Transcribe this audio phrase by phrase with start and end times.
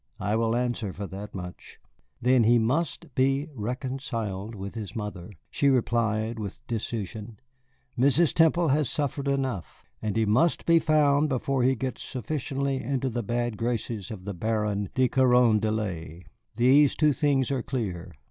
[0.19, 1.77] "I will answer for that much."
[2.19, 7.37] "Then he must be reconciled with his mother," she replied with decision.
[7.95, 8.33] "Mrs.
[8.33, 9.83] Temple has suffered enough.
[10.01, 14.33] And he must be found before he gets sufficiently into the bad graces of the
[14.33, 16.23] Baron de Carondelet,
[16.55, 18.11] these two things are clear."